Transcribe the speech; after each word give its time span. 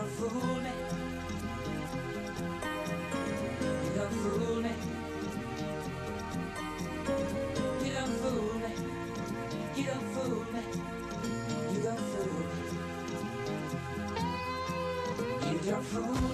you're 0.00 0.08
fooling. 0.08 0.80
You 3.84 3.90
don't 3.96 4.12
fool 4.12 4.62
me. 4.62 4.70
You 7.84 7.92
don't 7.92 8.14
fool 8.20 8.54
me. 8.62 8.72
You 9.76 9.84
don't 9.84 10.06
fool 10.14 10.44
me. 10.52 10.62
You 15.50 15.58
don't 15.70 15.84
fool 15.84 16.12
me. 16.22 16.29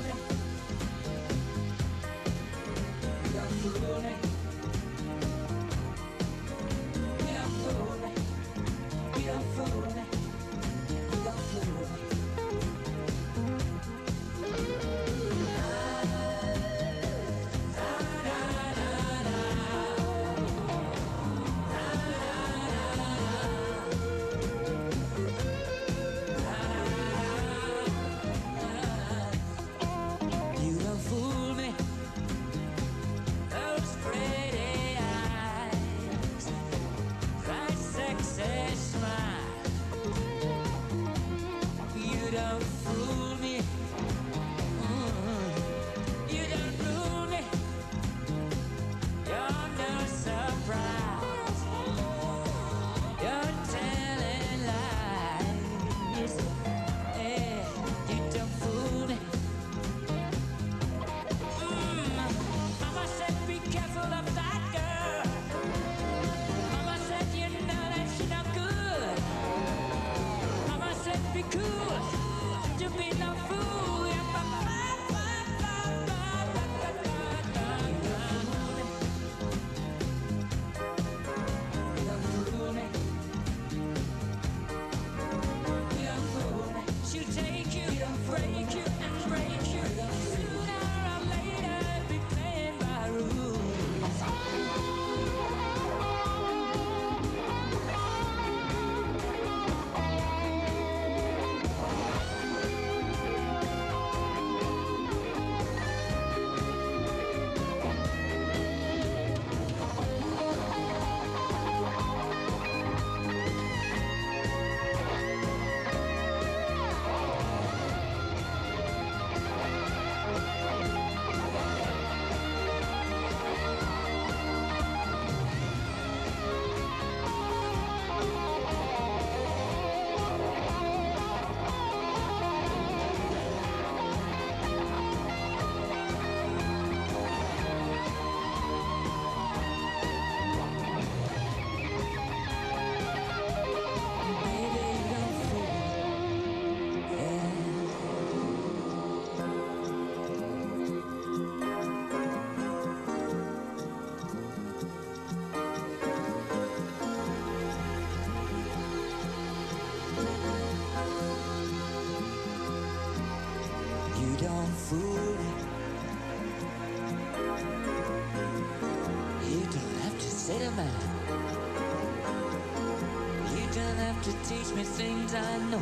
to 174.26 174.32
teach 174.43 174.75
me 174.75 174.82
things 174.82 175.32
I 175.35 175.59
know. 175.70 175.81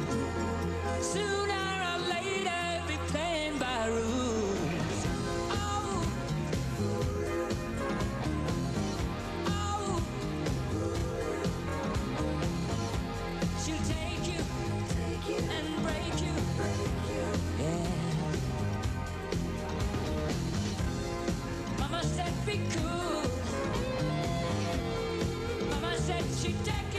Sooner 1.00 1.76
or 1.90 1.98
later, 2.10 2.82
be 2.86 2.96
playing 3.08 3.58
by 3.58 3.86
rules. 3.86 5.06
Oh, 5.50 6.04
oh, 9.46 10.02
she'll 13.64 13.84
take 13.94 14.26
you, 14.28 14.40
take 14.92 15.24
you 15.30 15.40
and 15.56 15.66
break 15.82 16.16
you, 16.20 16.34
break 16.58 16.92
you. 17.08 17.24
Yeah. 17.64 17.88
Mama 21.78 22.02
said 22.02 22.34
be 22.44 22.60
cool. 22.74 23.22
Mama 25.70 25.96
said 25.96 26.24
she'd 26.42 26.62
take. 26.66 26.93